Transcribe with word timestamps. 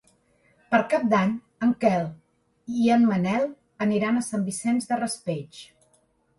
Per 0.69 0.79
Cap 0.93 1.03
d'Any 1.11 1.35
en 1.67 1.73
Quel 1.83 2.07
i 2.85 2.91
en 2.97 3.07
Manel 3.11 3.47
aniran 3.89 4.21
a 4.21 4.27
Sant 4.33 4.51
Vicent 4.51 4.85
del 4.91 5.03
Raspeig. 5.07 5.65